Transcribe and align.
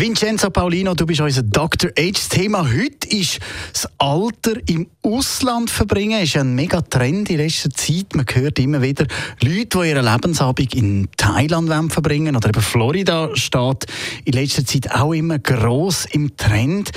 Vincenzo 0.00 0.48
Paulino, 0.48 0.94
du 0.94 1.04
bist 1.04 1.20
unser 1.20 1.42
Dr. 1.42 1.90
Age. 1.90 2.14
Das 2.14 2.30
Thema 2.30 2.66
heute 2.66 3.06
ist 3.06 3.38
das 3.70 3.86
Alter 3.98 4.52
im 4.66 4.86
Ausland 5.02 5.68
verbringen. 5.68 6.18
Das 6.18 6.30
ist 6.30 6.38
ein 6.38 6.54
mega 6.54 6.80
Trend 6.80 7.28
in 7.28 7.36
letzter 7.36 7.68
Zeit. 7.68 8.14
Man 8.14 8.24
hört 8.32 8.58
immer 8.58 8.80
wieder 8.80 9.04
Leute, 9.42 9.78
die 9.78 9.88
ihre 9.90 10.00
Lebensabend 10.00 10.74
in 10.74 11.08
Thailand 11.18 11.92
verbringen 11.92 12.34
oder 12.34 12.48
eben 12.48 12.62
Florida 12.62 13.28
steht 13.34 13.84
in 14.24 14.32
letzter 14.32 14.64
Zeit 14.64 14.90
auch 14.90 15.12
immer 15.12 15.38
groß 15.38 16.06
im 16.12 16.34
Trend. 16.34 16.92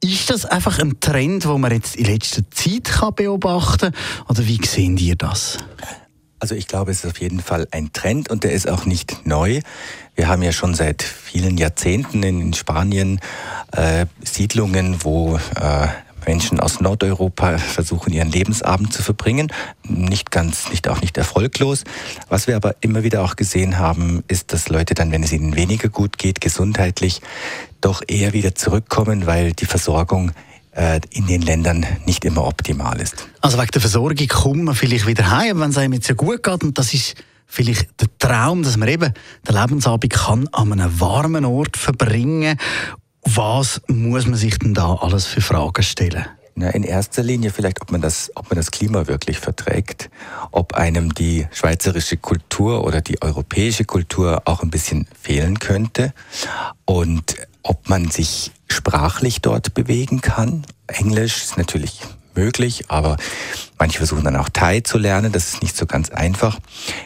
Ist 0.00 0.30
das 0.30 0.46
einfach 0.46 0.78
ein 0.78 1.00
Trend, 1.00 1.42
den 1.46 1.60
man 1.60 1.72
jetzt 1.72 1.96
in 1.96 2.04
letzter 2.04 2.48
Zeit 2.52 3.16
beobachten 3.16 3.90
kann? 3.90 4.26
Oder 4.28 4.46
wie 4.46 4.64
sehen 4.64 4.96
ihr 4.96 5.16
das? 5.16 5.58
Also 6.44 6.56
ich 6.56 6.66
glaube, 6.66 6.90
es 6.90 7.02
ist 7.02 7.10
auf 7.10 7.20
jeden 7.22 7.40
Fall 7.40 7.66
ein 7.70 7.94
Trend 7.94 8.28
und 8.28 8.44
der 8.44 8.52
ist 8.52 8.68
auch 8.68 8.84
nicht 8.84 9.24
neu. 9.24 9.62
Wir 10.14 10.28
haben 10.28 10.42
ja 10.42 10.52
schon 10.52 10.74
seit 10.74 11.02
vielen 11.02 11.56
Jahrzehnten 11.56 12.22
in 12.22 12.52
Spanien 12.52 13.18
äh, 13.72 14.04
Siedlungen, 14.22 15.02
wo 15.02 15.38
äh, 15.58 15.86
Menschen 16.26 16.60
aus 16.60 16.82
Nordeuropa 16.82 17.56
versuchen, 17.56 18.12
ihren 18.12 18.30
Lebensabend 18.30 18.92
zu 18.92 19.02
verbringen. 19.02 19.50
Nicht 19.88 20.30
ganz, 20.30 20.68
nicht 20.68 20.86
auch 20.86 21.00
nicht 21.00 21.16
erfolglos. 21.16 21.84
Was 22.28 22.46
wir 22.46 22.56
aber 22.56 22.76
immer 22.82 23.04
wieder 23.04 23.22
auch 23.22 23.36
gesehen 23.36 23.78
haben, 23.78 24.22
ist, 24.28 24.52
dass 24.52 24.68
Leute 24.68 24.92
dann, 24.92 25.12
wenn 25.12 25.22
es 25.22 25.32
ihnen 25.32 25.56
weniger 25.56 25.88
gut 25.88 26.18
geht, 26.18 26.42
gesundheitlich, 26.42 27.22
doch 27.80 28.02
eher 28.06 28.34
wieder 28.34 28.54
zurückkommen, 28.54 29.24
weil 29.24 29.54
die 29.54 29.64
Versorgung 29.64 30.32
in 31.10 31.26
den 31.26 31.42
Ländern 31.42 31.86
nicht 32.04 32.24
immer 32.24 32.46
optimal 32.46 33.00
ist. 33.00 33.28
Also 33.40 33.58
wegen 33.58 33.70
der 33.70 33.80
Versorgung 33.80 34.26
kommt 34.28 34.64
man 34.64 34.74
vielleicht 34.74 35.06
wieder 35.06 35.30
heim, 35.30 35.60
wenn 35.60 35.70
es 35.70 35.78
einem 35.78 35.92
jetzt 35.92 36.08
ja 36.08 36.14
gut 36.14 36.42
geht 36.42 36.64
und 36.64 36.76
das 36.78 36.92
ist 36.94 37.14
vielleicht 37.46 38.00
der 38.00 38.08
Traum, 38.18 38.62
dass 38.62 38.76
man 38.76 38.88
eben 38.88 39.12
den 39.48 39.54
Lebensabend 39.54 40.12
kann 40.12 40.48
an 40.48 40.72
einem 40.72 41.00
warmen 41.00 41.44
Ort 41.44 41.76
verbringen 41.76 42.58
Was 43.22 43.80
muss 43.86 44.26
man 44.26 44.34
sich 44.34 44.58
denn 44.58 44.74
da 44.74 44.94
alles 44.94 45.26
für 45.26 45.40
Fragen 45.40 45.82
stellen? 45.82 46.26
Na, 46.56 46.70
in 46.70 46.84
erster 46.84 47.24
Linie 47.24 47.50
vielleicht, 47.50 47.80
ob 47.80 47.90
man, 47.90 48.00
das, 48.00 48.30
ob 48.36 48.48
man 48.50 48.56
das 48.56 48.70
Klima 48.70 49.08
wirklich 49.08 49.40
verträgt, 49.40 50.08
ob 50.52 50.74
einem 50.74 51.12
die 51.12 51.48
schweizerische 51.50 52.16
Kultur 52.16 52.84
oder 52.84 53.00
die 53.00 53.20
europäische 53.22 53.84
Kultur 53.84 54.42
auch 54.44 54.62
ein 54.62 54.70
bisschen 54.70 55.08
fehlen 55.20 55.58
könnte 55.58 56.12
und 56.84 57.34
ob 57.64 57.88
man 57.88 58.08
sich 58.08 58.52
sprachlich 58.68 59.40
dort 59.40 59.74
bewegen 59.74 60.20
kann. 60.20 60.66
Englisch 60.86 61.42
ist 61.42 61.58
natürlich 61.58 62.00
möglich, 62.34 62.84
aber 62.88 63.16
manche 63.78 63.98
versuchen 63.98 64.24
dann 64.24 64.36
auch 64.36 64.48
Thai 64.48 64.80
zu 64.80 64.98
lernen. 64.98 65.32
Das 65.32 65.54
ist 65.54 65.62
nicht 65.62 65.76
so 65.76 65.86
ganz 65.86 66.10
einfach. 66.10 66.58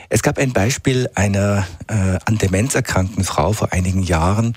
Es 0.09 0.23
gab 0.23 0.39
ein 0.39 0.53
Beispiel 0.53 1.09
einer 1.15 1.67
äh, 1.89 2.19
an 2.25 2.39
Demenz 2.39 2.75
erkrankten 2.75 3.25
Frau 3.25 3.53
vor 3.53 3.73
einigen 3.73 4.03
Jahren, 4.03 4.57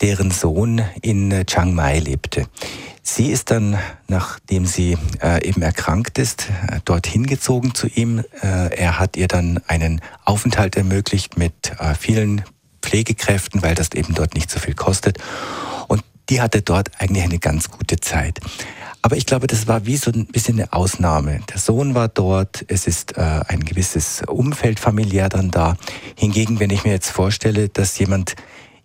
deren 0.00 0.30
Sohn 0.30 0.82
in 1.02 1.44
Chiang 1.46 1.74
Mai 1.74 1.98
lebte. 1.98 2.46
Sie 3.02 3.30
ist 3.30 3.52
dann, 3.52 3.78
nachdem 4.08 4.66
sie 4.66 4.98
äh, 5.22 5.46
eben 5.46 5.62
erkrankt 5.62 6.18
ist, 6.18 6.48
äh, 6.68 6.80
dorthin 6.84 7.26
gezogen 7.26 7.74
zu 7.74 7.86
ihm. 7.86 8.18
Äh, 8.42 8.76
er 8.76 8.98
hat 8.98 9.16
ihr 9.16 9.28
dann 9.28 9.60
einen 9.68 10.00
Aufenthalt 10.24 10.76
ermöglicht 10.76 11.38
mit 11.38 11.72
äh, 11.78 11.94
vielen 11.94 12.44
Pflegekräften, 12.82 13.62
weil 13.62 13.76
das 13.76 13.92
eben 13.92 14.14
dort 14.14 14.34
nicht 14.34 14.50
so 14.50 14.58
viel 14.58 14.74
kostet 14.74 15.18
die 16.28 16.40
hatte 16.40 16.62
dort 16.62 16.90
eigentlich 16.98 17.24
eine 17.24 17.38
ganz 17.38 17.70
gute 17.70 17.98
Zeit. 18.00 18.40
Aber 19.02 19.16
ich 19.16 19.26
glaube, 19.26 19.46
das 19.46 19.68
war 19.68 19.86
wie 19.86 19.96
so 19.96 20.10
ein 20.10 20.26
bisschen 20.26 20.58
eine 20.58 20.72
Ausnahme. 20.72 21.40
Der 21.48 21.58
Sohn 21.58 21.94
war 21.94 22.08
dort, 22.08 22.64
es 22.66 22.88
ist 22.88 23.16
äh, 23.16 23.20
ein 23.20 23.64
gewisses 23.64 24.22
Umfeld 24.26 24.80
familiär 24.80 25.28
dann 25.28 25.52
da. 25.52 25.76
Hingegen, 26.16 26.58
wenn 26.58 26.70
ich 26.70 26.84
mir 26.84 26.90
jetzt 26.90 27.10
vorstelle, 27.10 27.68
dass 27.68 27.98
jemand 27.98 28.34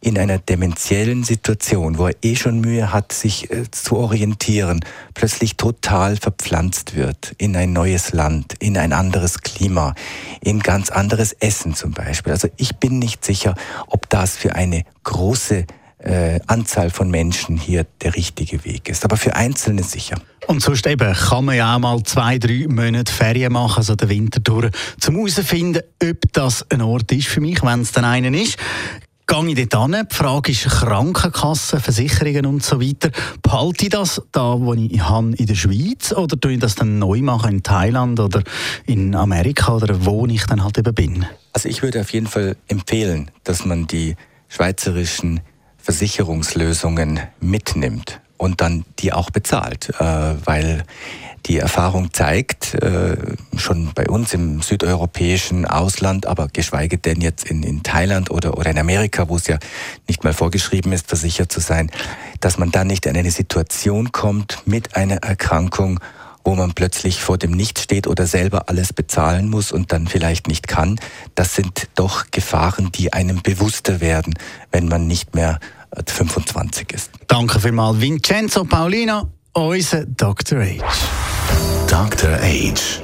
in 0.03 0.17
einer 0.17 0.39
dementiellen 0.39 1.23
Situation, 1.23 1.99
wo 1.99 2.07
er 2.07 2.15
eh 2.23 2.35
schon 2.35 2.59
Mühe 2.59 2.91
hat, 2.91 3.13
sich 3.13 3.51
äh, 3.51 3.69
zu 3.69 3.97
orientieren, 3.97 4.83
plötzlich 5.13 5.57
total 5.57 6.17
verpflanzt 6.17 6.95
wird 6.95 7.33
in 7.37 7.55
ein 7.55 7.71
neues 7.71 8.11
Land, 8.11 8.55
in 8.59 8.77
ein 8.77 8.93
anderes 8.93 9.41
Klima, 9.41 9.93
in 10.41 10.59
ganz 10.59 10.89
anderes 10.89 11.33
Essen 11.33 11.75
zum 11.75 11.93
Beispiel. 11.93 12.33
Also 12.33 12.47
ich 12.57 12.77
bin 12.77 12.97
nicht 12.97 13.23
sicher, 13.23 13.55
ob 13.87 14.09
das 14.09 14.37
für 14.37 14.55
eine 14.55 14.83
große 15.03 15.65
äh, 16.03 16.39
Anzahl 16.47 16.89
von 16.89 17.09
Menschen 17.09 17.57
hier 17.57 17.85
der 18.01 18.15
richtige 18.15 18.63
Weg 18.65 18.89
ist. 18.89 19.05
Aber 19.05 19.17
für 19.17 19.35
Einzelne 19.35 19.83
sicher. 19.83 20.17
Und 20.47 20.61
sonst 20.61 20.87
eben 20.87 21.13
kann 21.13 21.45
man 21.45 21.55
ja 21.55 21.75
auch 21.75 21.79
mal 21.79 22.01
zwei, 22.03 22.37
drei 22.37 22.65
Monate 22.67 23.11
Ferien 23.11 23.53
machen, 23.53 23.77
also 23.77 23.95
den 23.95 24.09
Winter 24.09 24.39
durch, 24.39 24.71
um 25.07 25.15
herauszufinden, 25.15 25.83
ob 26.03 26.33
das 26.33 26.65
ein 26.69 26.81
Ort 26.81 27.11
ist 27.11 27.27
für 27.27 27.41
mich, 27.41 27.61
wenn 27.63 27.81
es 27.81 27.91
dann 27.91 28.05
einen 28.05 28.33
ist 28.33 28.57
gehe 29.31 29.49
ich 29.49 29.69
dort 29.69 29.91
hin. 29.95 30.07
Die 30.11 30.15
Frage 30.15 30.51
ist 30.51 30.65
Krankenkassen, 30.65 31.79
Versicherungen 31.79 32.45
und 32.45 32.63
so 32.63 32.81
weiter. 32.81 33.11
Behalte 33.41 33.85
ich 33.85 33.89
das 33.89 34.21
da, 34.31 34.59
wo 34.59 34.73
ich 34.73 35.01
habe, 35.01 35.33
in 35.35 35.45
der 35.45 35.55
Schweiz 35.55 36.11
oder 36.11 36.37
tue 36.37 36.53
ich 36.53 36.59
das 36.59 36.75
dann 36.75 36.99
neu 36.99 37.21
machen 37.21 37.51
in 37.51 37.63
Thailand 37.63 38.19
oder 38.19 38.43
in 38.85 39.15
Amerika 39.15 39.75
oder 39.75 40.05
wo 40.05 40.25
ich 40.25 40.45
dann 40.47 40.63
halt 40.63 40.77
eben 40.77 40.93
bin? 40.93 41.25
Also 41.53 41.69
ich 41.69 41.81
würde 41.81 42.01
auf 42.01 42.11
jeden 42.11 42.27
Fall 42.27 42.57
empfehlen, 42.67 43.31
dass 43.45 43.63
man 43.63 43.87
die 43.87 44.15
schweizerischen 44.49 45.39
Versicherungslösungen 45.83 47.19
mitnimmt 47.39 48.21
und 48.37 48.61
dann 48.61 48.85
die 48.99 49.13
auch 49.13 49.29
bezahlt, 49.29 49.89
äh, 49.99 50.03
weil 50.45 50.83
die 51.45 51.57
Erfahrung 51.57 52.13
zeigt, 52.13 52.75
äh, 52.75 53.17
schon 53.57 53.91
bei 53.93 54.07
uns 54.07 54.33
im 54.33 54.61
südeuropäischen 54.61 55.65
Ausland, 55.65 56.25
aber 56.25 56.47
geschweige 56.47 56.97
denn 56.97 57.21
jetzt 57.21 57.45
in, 57.45 57.63
in 57.63 57.83
Thailand 57.83 58.29
oder, 58.29 58.57
oder 58.57 58.69
in 58.69 58.77
Amerika, 58.77 59.27
wo 59.27 59.37
es 59.37 59.47
ja 59.47 59.57
nicht 60.07 60.23
mal 60.23 60.33
vorgeschrieben 60.33 60.93
ist, 60.93 61.07
versichert 61.07 61.51
zu 61.51 61.59
sein, 61.59 61.89
dass 62.39 62.57
man 62.57 62.71
dann 62.71 62.87
nicht 62.87 63.05
in 63.05 63.17
eine 63.17 63.31
Situation 63.31 64.11
kommt 64.11 64.61
mit 64.65 64.95
einer 64.95 65.17
Erkrankung, 65.17 65.99
wo 66.43 66.55
man 66.55 66.73
plötzlich 66.73 67.21
vor 67.21 67.37
dem 67.37 67.51
Nichts 67.51 67.83
steht 67.83 68.07
oder 68.07 68.27
selber 68.27 68.69
alles 68.69 68.93
bezahlen 68.93 69.49
muss 69.49 69.71
und 69.71 69.91
dann 69.91 70.07
vielleicht 70.07 70.47
nicht 70.47 70.67
kann. 70.67 70.99
Das 71.35 71.55
sind 71.55 71.87
doch 71.95 72.25
Gefahren, 72.31 72.91
die 72.91 73.13
einem 73.13 73.41
bewusster 73.41 74.01
werden, 74.01 74.33
wenn 74.71 74.87
man 74.87 75.07
nicht 75.07 75.35
mehr 75.35 75.59
25 76.07 76.93
ist. 76.93 77.11
Danke 77.27 77.59
vielmals, 77.59 77.99
Vincenzo 77.99 78.63
Paulino, 78.63 79.27
unser 79.53 80.05
Dr. 80.05 80.59
Age. 80.59 80.81
Dr. 81.87 82.39
Age. 82.41 83.01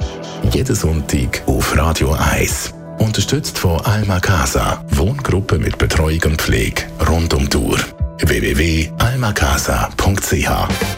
Jeden 0.52 0.74
Sonntag 0.74 1.42
auf 1.46 1.76
Radio 1.76 2.12
1. 2.12 2.72
Unterstützt 2.98 3.58
von 3.58 3.80
Alma 3.82 4.18
Casa. 4.20 4.82
Wohngruppe 4.90 5.58
mit 5.58 5.76
Betreuung 5.78 6.22
und 6.24 6.40
Pflege 6.40 6.84
rund 7.06 7.34
um 7.34 7.48
Uhr. 7.54 7.78
www.almacasa.ch 8.20 10.97